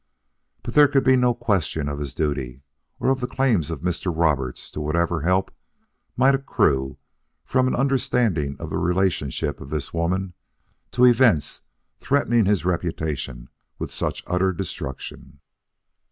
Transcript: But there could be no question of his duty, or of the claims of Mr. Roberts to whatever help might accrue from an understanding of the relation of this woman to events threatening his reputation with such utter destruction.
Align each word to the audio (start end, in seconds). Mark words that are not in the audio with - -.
But 0.63 0.73
there 0.73 0.87
could 0.87 1.03
be 1.03 1.15
no 1.15 1.35
question 1.35 1.87
of 1.87 1.99
his 1.99 2.15
duty, 2.15 2.63
or 2.99 3.11
of 3.11 3.19
the 3.21 3.27
claims 3.27 3.69
of 3.69 3.81
Mr. 3.81 4.11
Roberts 4.11 4.71
to 4.71 4.81
whatever 4.81 5.21
help 5.21 5.51
might 6.17 6.33
accrue 6.33 6.97
from 7.45 7.67
an 7.67 7.75
understanding 7.75 8.55
of 8.57 8.71
the 8.71 8.79
relation 8.79 9.29
of 9.47 9.69
this 9.69 9.93
woman 9.93 10.33
to 10.93 11.05
events 11.05 11.61
threatening 11.99 12.45
his 12.45 12.65
reputation 12.65 13.47
with 13.77 13.91
such 13.93 14.23
utter 14.25 14.51
destruction. 14.51 15.39